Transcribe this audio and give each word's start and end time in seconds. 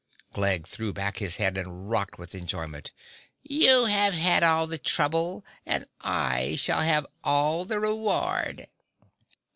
Glegg 0.33 0.65
threw 0.65 0.91
back 0.91 1.17
his 1.17 1.37
head 1.37 1.59
and 1.59 1.87
rocked 1.87 2.17
with 2.17 2.33
enjoyment. 2.33 2.91
"You 3.43 3.85
have 3.85 4.15
had 4.15 4.41
all 4.41 4.65
the 4.65 4.79
trouble 4.79 5.45
and 5.63 5.85
I 5.99 6.55
shall 6.55 6.81
have 6.81 7.05
all 7.23 7.65
the 7.65 7.79
reward!" 7.79 8.65